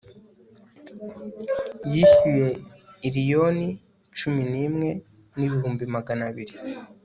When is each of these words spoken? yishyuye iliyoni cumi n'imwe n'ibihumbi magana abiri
yishyuye 1.91 2.47
iliyoni 3.07 3.69
cumi 4.17 4.41
n'imwe 4.51 4.89
n'ibihumbi 5.37 5.83
magana 5.95 6.23
abiri 6.31 6.53